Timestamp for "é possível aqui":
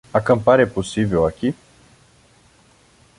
0.59-1.53